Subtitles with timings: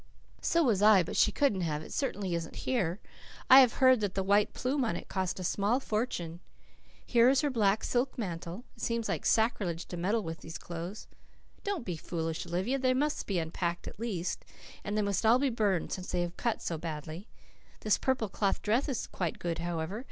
[0.41, 1.03] "So was I.
[1.03, 1.83] But she couldn't have.
[1.83, 2.99] It certainly isn't here.
[3.51, 6.39] I have heard that the white plume on it cost a small fortune.
[7.05, 8.65] Here is her black silk mantle.
[8.75, 11.05] It seems like sacrilege to meddle with these clothes."
[11.63, 12.79] "Don't be foolish, Olivia.
[12.79, 14.43] They must be unpacked at least.
[14.83, 17.27] And they must all be burned since they have cut so badly.
[17.81, 19.99] This purple cloth dress is quite good, however.